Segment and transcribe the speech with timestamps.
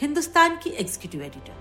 [0.00, 1.52] हिंदुस्तान की executive editor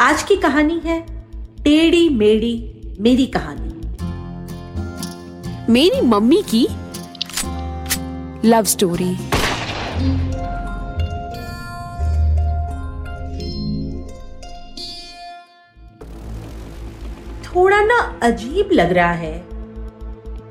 [0.00, 1.00] आज की कहानी है,
[1.64, 2.54] टेढ़ी मेढ़ी
[3.00, 3.72] मेरी कहानी।
[5.72, 6.66] मेरी मम्मी की
[8.48, 9.14] लव स्टोरी
[17.56, 19.36] थोड़ा ना अजीब लग रहा है।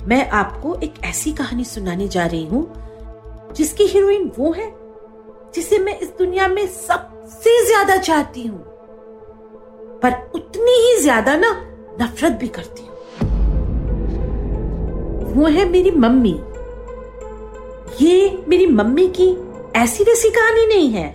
[0.08, 4.74] मैं आपको एक ऐसी कहानी सुनाने जा रही हूँ, जिसकी हीरोइन वो है,
[5.56, 8.64] जिसे मैं इस दुनिया में सबसे ज़्यादा चाहती हूँ,
[10.04, 11.52] पर उतनी ही ज़्यादा ना
[12.02, 12.96] नफरत भी करती हूँ।
[15.34, 16.34] वो है मेरी मम्मी।
[18.02, 19.30] ये मेरी मम्मी की
[19.80, 21.08] ऐसी वैसी कहानी नहीं है,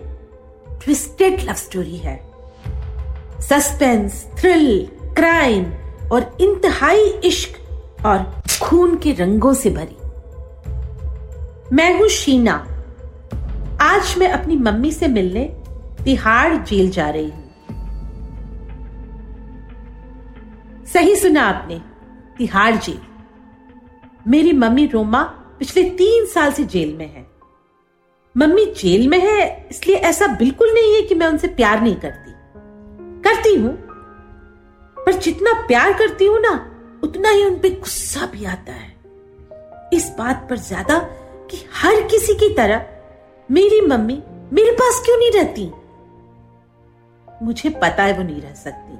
[0.84, 2.16] ट्विस्टेड लव स्टोरी है।
[3.40, 5.64] सस्पेंस, थ्रिल, क्राइम
[6.12, 7.58] और इंतहाई इश्क
[8.06, 8.18] और
[8.62, 9.96] खून के रंगों से भरी।
[11.74, 12.54] मैं हूँ शीना।
[13.80, 15.44] आज मैं अपनी मम्मी से मिलने
[16.04, 17.48] तिहाड़ जेल जा रही हूँ।
[20.84, 21.80] सही सुना आपने,
[22.38, 23.00] तिहाड़ जेल।
[24.26, 25.22] मेरी मम्मी रोमा
[25.58, 27.26] पिछले तीन साल से जेल में है।
[28.36, 32.32] मम्मी जेल में है, इसलिए ऐसा बिल्कुल नहीं है कि मैं उनसे प्यार नहीं करती।
[33.22, 33.89] करती हूँ
[35.10, 36.50] पर जितना प्यार करती हूँ ना,
[37.02, 38.88] उतना ही उन पे गुस्सा भी आता है।
[39.94, 40.98] इस बात पर ज़्यादा
[41.50, 42.86] कि हर किसी की तरह
[43.48, 45.70] मेरी मम्मी मेरे पास क्यों नहीं रहती?
[47.42, 48.98] मुझे पता है वो नहीं रह सकती।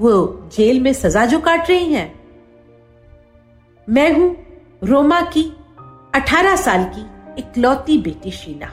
[0.00, 0.12] वो
[0.56, 2.08] जेल में सजा जो काट रही हैं।
[3.88, 4.36] मैं हूँ
[4.84, 5.44] रोमा की
[6.14, 7.06] 18 साल की
[7.38, 8.72] इकलौती बेटी शीना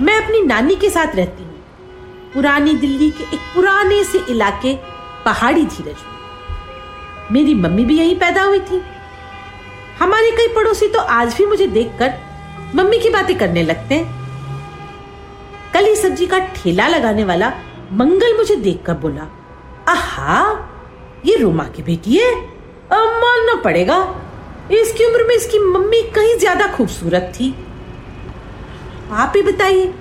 [0.00, 1.57] मैं अपनी नानी के साथ रहती हूँ।
[2.34, 4.74] पुरानी दिल्ली के एक पुराने से इलाके
[5.24, 6.16] पहाड़ी धीरज में।
[7.32, 8.82] मेरी मम्मी भी यहीं पैदा हुई थी।
[9.98, 12.14] हमारे कई पड़ोसी तो आज भी मुझे देखकर
[12.74, 14.16] मम्मी की बातें करने लगते हैं।
[15.74, 17.52] कल ही सब्ज़ी का ठेला लगाने वाला
[17.92, 19.26] मंगल मुझे देखकर बोला,
[19.88, 20.42] आहा,
[21.26, 22.32] ये रोमा की बेटी है।
[22.90, 23.98] अब मानना पड़ेगा,
[24.72, 27.54] इसकी उम्र में इसकी मम्मी कहीं ज़्यादा खूबसूरत थी।
[29.12, 29.92] आप ही बताइए,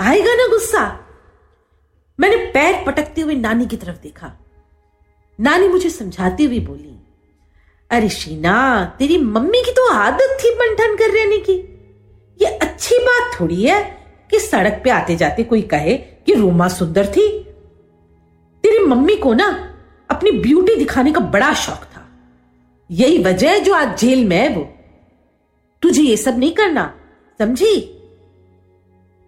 [0.00, 0.84] आएगा ना गुस्सा?
[2.20, 4.32] मैंने पैर पटकते हुए नानी की तरफ़ देखा।
[5.38, 6.96] नानी मुझे समझाती हुई बोली,
[7.90, 11.52] अरे शीना, तेरी मम्मी की तो आदत थी बंठन कर रहने की।
[12.40, 13.82] ये अच्छी बात थोड़ी है
[14.30, 17.28] कि सड़क पे आते जाते कोई कहे कि रोमा सुंदर थी।
[18.64, 19.48] तेरी मम्मी को ना
[20.10, 22.06] अपनी ब्यूटी दिखाने का बड़ा शौक था।
[22.90, 24.68] यही वजह है जो आज जेल में है वो।
[25.82, 26.92] तुझे ये सब नहीं करना,
[27.40, 27.74] समझी?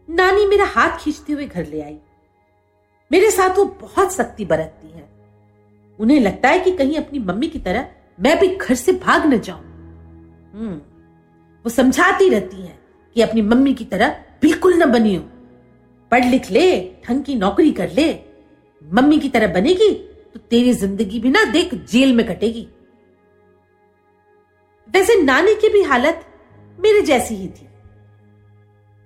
[0.09, 1.97] नानी मेरा हाथ खींचते हुए घर ले आई।
[3.13, 5.09] मेरे साथ वो बहुत सख्ती बरतती है।
[5.99, 7.89] उन्हें लगता है कि कहीं अपनी मम्मी की तरह
[8.21, 9.61] मैं भी घर से भाग न जाऊँ।
[10.53, 10.75] हम्म
[11.65, 12.79] वो समझाती रहती है
[13.17, 15.23] कि अपनी मम्मी की तरह बिल्कुल न बनी हो।
[16.13, 18.13] पढ़ लिख ले, ढंग की नौकरी कर ले।
[18.83, 19.93] मम्मी की तरह बनेगी
[20.35, 22.67] तो तेरी ज़िंदगी भी ना देख जेल में कटेगी।
[24.89, 26.25] वैसे नानी की भी हालत
[26.79, 27.69] मेरे जैसी ही थी।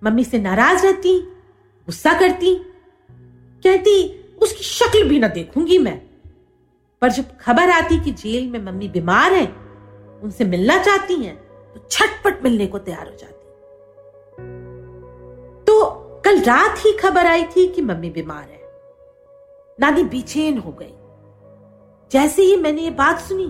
[0.02, 1.18] मम्मी से नाराज़ रहती,
[1.88, 2.54] गुस्सा करती
[3.62, 4.08] कहती,
[4.42, 6.00] उसकी शक्ल भी ना देखूँगी मैं।
[7.02, 9.46] पर जब खबर आती कि जेल में मम्मी बीमार है,
[10.22, 11.36] उनसे मिलना चाहती हैं
[11.74, 13.34] तो छटपट मिलने को तैयार हो जाती
[15.66, 15.84] तो
[16.24, 18.60] कल रात ही खबर आई थी कि मम्मी बीमार है।
[19.78, 20.92] नानी बेचैन हो गई।
[22.10, 23.46] जैसे ही मैंने ये बात सुनी,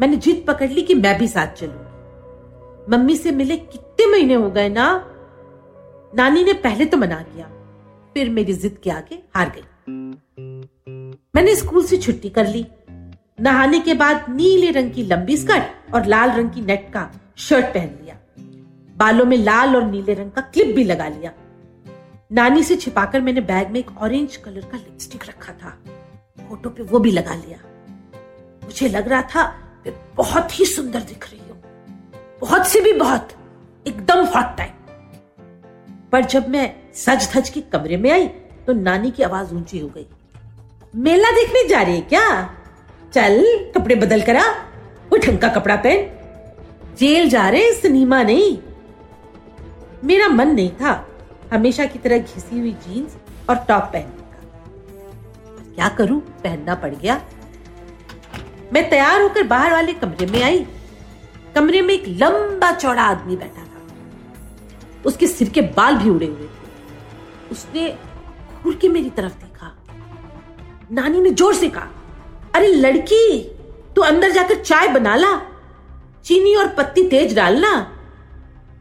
[0.00, 4.50] मैंने जिद पकड़ ली कि मैं भी साथ चलूँगी। मम्मी से मिले कितने महीने हो
[4.50, 4.88] गए ना,
[6.14, 7.50] नानी ने पहले तो मना किया।
[8.14, 9.64] फिर मेरी जिद के आगे हार गई।
[11.34, 12.66] मैंने स्कूल से छुट्टी कर ली।
[13.40, 17.66] नहाने के बाद नीले रंग की लंबी स्कर्ट और लाल रंग की नेट का शर्ट
[17.66, 18.16] पहन लिया।
[18.96, 21.32] बालों में लाल और नीले रंग का क्लिप भी लगा लिया।
[22.32, 25.78] नानी से छिपाकर मैंने बैग में एक ऑरेंज कलर का लिपस्टिक रखा था।
[26.48, 27.58] फ़ोटो पे वो भी लगा लिया।
[28.64, 29.44] मुझे लग रहा था,
[29.86, 31.62] मैं बहुत ही सुंदर दिख रही हूँ।
[32.40, 33.28] बहुत से भी बहुत,
[33.86, 34.72] एकदम हॉट टाइम
[36.12, 38.26] पर जब मैं सज धज के कमरे में आई
[38.66, 40.06] तो नानी की आवाज़ ऊँची हो गई।
[40.96, 42.54] मेला देखने जा रही है क्या?
[43.14, 43.44] चल,
[43.76, 44.44] कपड़े बदल करा
[45.12, 48.58] वो ढंग का कपड़ा पहन। जेल जा रहे सिनेमा नहीं।
[50.04, 51.08] मेरा मन नहीं था
[51.52, 53.16] हमेशा की तरह घिसी हुई जीन्स
[53.50, 56.20] और टॉप पहनने का। क्या करूँ?
[56.20, 57.20] पहनना पड़ गया।
[58.72, 60.66] मैं तैयार होकर बाहर वाले कमरे में आई।
[61.54, 63.82] कमरे में एक लंबा चौड़ा आदमी बैठा था।
[65.06, 66.57] उसके सिर के बाल भी उड़े हुए थे।
[67.52, 67.88] उसने
[68.62, 69.74] घूर के मेरी तरफ़ देखा।
[70.92, 71.88] नानी ने ज़ोर से कहा,
[72.54, 73.40] अरे लड़की,
[73.96, 75.36] तू अंदर जाकर चाय बना ला
[76.24, 77.70] चीनी और पत्ती तेज डालना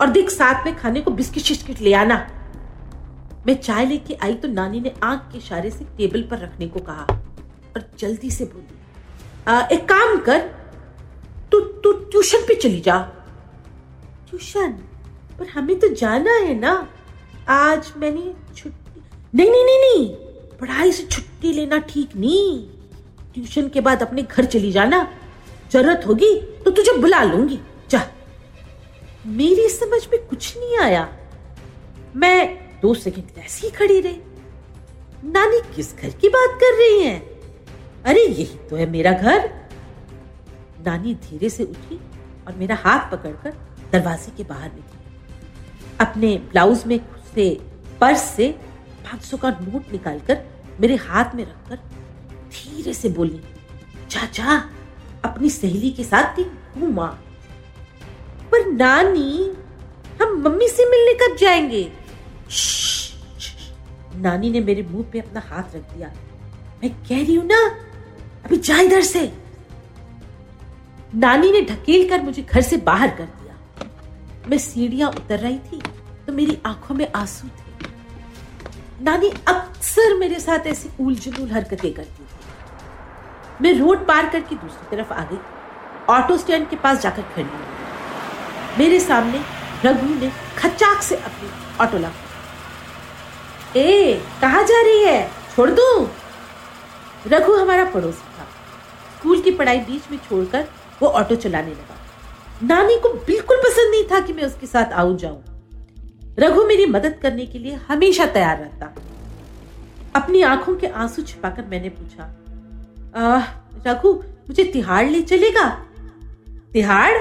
[0.02, 2.16] और देख साथ में खाने को बिस्किट शिस्किट ले आना।
[3.48, 6.80] मैं चाय लेके आई तो नानी ने आँख के इशारे से टेबल पर रखने को
[6.82, 10.40] कहा और जल्दी से बोली एक काम कर,
[11.52, 13.00] तू तू ट्यूशन पे चली जा।
[14.30, 14.72] ट्यूशन?
[15.40, 16.74] पर हमें तो जाना है ना।
[17.50, 19.02] आज मैंने छुट्टी
[19.36, 20.16] नहीं नहीं नहीं नहीं।
[20.58, 22.68] पढ़ाई से छुट्टी लेना ठीक नहीं।
[23.34, 25.14] ट्यूशन के बाद अपने घर चली जाना।
[25.72, 27.60] ज़रूरत होगी तो तुझे बुला लूँगी।
[27.90, 28.08] जा।
[29.26, 31.18] मेरी समझ में कुछ नहीं आया।
[32.16, 34.22] मैं दो सेकंड ऐसी खड़ी रही।
[35.24, 37.22] नानी किस घर की बात कर रही हैं?
[38.06, 39.50] अरे, यही तो है मेरा घर।
[40.88, 42.00] नानी धीरे से उठी
[42.48, 43.54] और मेरा हाथ पकड़कर
[43.92, 45.00] दरवाजे के बाहर निकली।
[46.00, 47.00] अपने ब्लाउज में
[47.38, 47.62] से
[48.02, 48.52] पर्स से
[49.04, 50.44] पाँच सौ का नोट निकालकर
[50.82, 51.76] मेरे हाथ में रखकर
[52.50, 53.42] धीरे से बोली,
[54.10, 54.70] चाचा,
[55.26, 56.42] अपनी सहेली के साथ
[56.80, 57.06] घूमा
[58.52, 59.54] पर नानी,
[60.22, 61.92] हम मम्मी से मिलने कब जाएँगे?
[64.16, 66.08] नानी ने मेरे मुँह पे अपना हाथ रख दिया
[66.84, 67.68] मैं कह रही हूँ ना
[68.46, 69.34] अभी जा इधर से
[71.16, 73.56] नानी ने ढकेल कर मुझे घर से बाहर कर दिया
[74.50, 75.82] मैं सीढ़ियाँ उतर रही थी
[76.28, 83.64] तो मेरी आँखों में आँसू थे। नानी अक्सर मेरे साथ ऐसी उलझुल हरकतें करती थी।
[83.64, 85.38] मैं रोड पार करके दूसरी तरफ़ आ गई,
[86.10, 87.50] ऑटो स्टैंड के पास जाकर खड़ी
[88.78, 89.42] मेरे सामने
[89.86, 91.50] रघु ने खचाक से अपनी
[91.82, 92.26] ऑटो लगा
[93.76, 95.30] ए, कहा जा रही है?
[95.56, 96.08] छोड़ दू?
[97.28, 98.46] रघु हमारा पड़ोसी था।
[99.18, 100.68] स्कूल की पढ़ाई बीच में छोड़कर
[101.02, 101.96] वो ऑटो चलाने लगा।
[102.64, 105.44] नानी को बिल्कुल पसंद नहीं था कि मैं उसके साथ आऊ जाऊँ।
[106.40, 108.94] रघु मेरी मदद करने के लिए हमेशा तैयार रहता।
[110.16, 112.34] अपनी आँखों के आँसू छिपाकर मैंने पूछा
[113.88, 114.14] रघु
[114.50, 115.70] मुझे तिहाड़ ले चलेगा?
[116.74, 117.14] तिहाड़?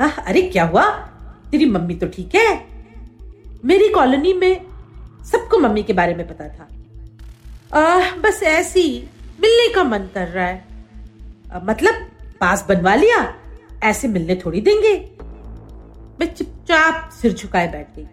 [0.00, 0.84] अरे क्या हुआ?
[1.50, 2.48] तेरी मम्मी तो ठीक है।
[3.64, 4.66] मेरी कॉलोनी में
[5.32, 6.68] सबको मम्मी के बारे में पता था।
[7.74, 9.10] आ, बस ऐसी
[9.40, 10.64] मिलने का मन कर रहा है।
[11.52, 11.94] आ, मतलब
[12.40, 13.34] पास बनवा लिया
[13.82, 14.94] ऐसे मिलने थोड़ी देंगे।
[16.20, 18.08] मैं चुपचाप सिर झुकाए बैठ गई।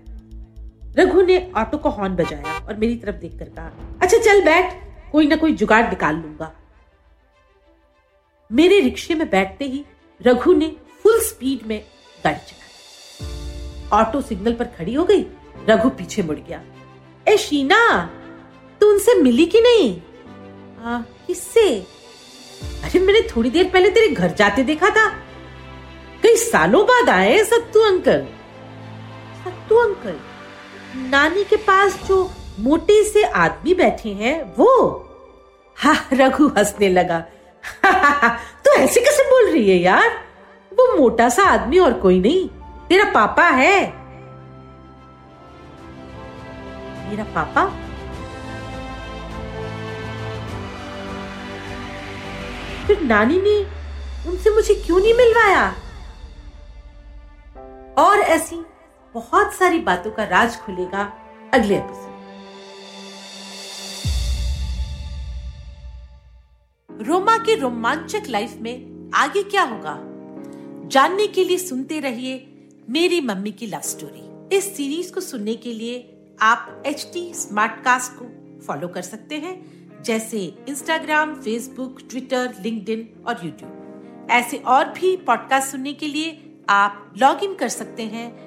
[0.97, 3.71] रघु ने ऑटो का हॉर्न बजाया और मेरी तरफ़ देखकर कहा
[4.01, 4.73] अच्छा चल बैठ,
[5.11, 6.51] कोई ना कोई जुगाड़ निकाल लूँगा।
[8.51, 9.83] मेरे रिक्शे में बैठते ही
[10.21, 11.83] रघु ने फुल स्पीड में
[12.25, 15.25] गाड़ी चलाई। ऑटो सिग्नल पर खड़ी हो गई,
[15.69, 16.61] रघु पीछे मुड़ गया।
[17.27, 17.79] ए, शीना,
[18.81, 20.01] तू उनसे मिली कि नहीं?
[21.27, 21.69] किससे?
[22.83, 25.09] अरे, मैंने थोड़ी देर पहले तेरे घर जाते देखा था।
[26.23, 28.25] कई सालों बाद आए सत्तू अंकल।
[29.43, 30.19] सत्तू अंकल?
[30.97, 35.03] नानी के पास जो मोटे से आदमी बैठे हैं, वो?
[35.77, 37.19] हा, रघु हंसने लगा।
[38.65, 40.09] तो ऐसे कैसे बोल रही है यार?
[40.73, 42.49] वो मोटा सा आदमी और कोई नहीं।
[42.87, 43.81] तेरा पापा है।
[47.09, 47.65] मेरा पापा?
[52.87, 53.63] फिर नानी ने
[54.29, 55.75] उनसे मुझे क्यों नहीं मिलवाया?
[57.97, 58.65] और ऐसी
[59.13, 61.13] बहुत सारी बातों का राज खुलेगा
[61.53, 62.17] अगले एपिसोड
[67.07, 69.97] रोमा के रोमांचक लाइफ में आगे क्या होगा?
[70.87, 72.53] जानने के लिए सुनते रहिए
[72.89, 77.83] मेरी मम्मी की लव स्टोरी इस सीरीज़ को सुनने के लिए आप एच टी स्मार्ट
[77.83, 78.25] कास्ट को
[78.61, 85.71] फॉलो कर सकते हैं, जैसे इंस्टाग्राम फेसबुक ट्विटर लिंक्डइन और यूट्यूब ऐसे और भी पॉडकास्ट
[85.71, 88.46] सुनने के लिए आप लॉग इन कर सकते हैं